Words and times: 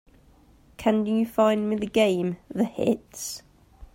Can 0.77 1.05
you 1.05 1.27
find 1.27 1.69
me 1.69 1.75
the 1.75 1.85
game, 1.85 2.37
The 2.49 2.63
Hits? 2.63 3.43